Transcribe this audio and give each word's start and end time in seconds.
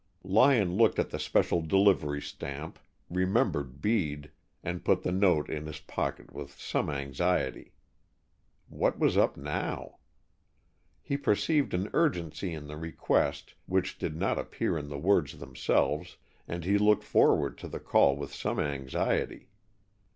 Lyon 0.23 0.77
looked 0.77 0.97
at 0.97 1.11
the 1.11 1.19
special 1.19 1.61
delivery 1.61 2.23
stamp, 2.23 2.79
remembered 3.07 3.81
Bede, 3.83 4.31
and 4.63 4.83
put 4.83 5.03
the 5.03 5.11
note 5.11 5.47
in 5.47 5.67
his 5.67 5.79
pocket 5.79 6.33
with 6.33 6.59
some 6.59 6.89
anxiety. 6.89 7.73
What 8.67 8.97
was 8.97 9.15
up 9.15 9.37
now? 9.37 9.99
He 11.03 11.17
perceived 11.17 11.75
an 11.75 11.91
urgency 11.93 12.51
in 12.51 12.65
the 12.65 12.77
request 12.77 13.53
which 13.67 13.99
did 13.99 14.15
not 14.15 14.39
appear 14.39 14.75
in 14.75 14.89
the 14.89 14.97
words 14.97 15.37
themselves, 15.37 16.17
and 16.47 16.63
he 16.63 16.79
looked 16.79 17.03
forward 17.03 17.55
to 17.59 17.67
the 17.67 17.79
call 17.79 18.15
with 18.17 18.33
some 18.33 18.59
anxiety. 18.59 19.49